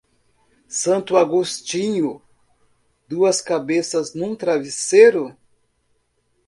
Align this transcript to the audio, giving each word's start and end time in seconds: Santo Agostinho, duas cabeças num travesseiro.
Santo 0.67 1.15
Agostinho, 1.15 2.23
duas 3.07 3.39
cabeças 3.39 4.15
num 4.15 4.35
travesseiro. 4.35 5.37